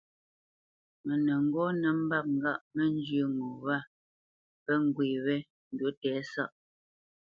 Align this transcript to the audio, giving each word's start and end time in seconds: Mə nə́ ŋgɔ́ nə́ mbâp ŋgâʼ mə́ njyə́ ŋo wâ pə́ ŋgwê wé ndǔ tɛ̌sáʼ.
Mə 1.05 1.13
nə́ 1.25 1.37
ŋgɔ́ 1.47 1.67
nə́ 1.81 1.93
mbâp 2.01 2.25
ŋgâʼ 2.35 2.59
mə́ 2.75 2.85
njyə́ 2.95 3.25
ŋo 3.35 3.47
wâ 3.63 3.77
pə́ 4.63 4.75
ŋgwê 4.85 5.07
wé 5.25 5.35
ndǔ 5.73 5.87
tɛ̌sáʼ. 6.01 6.51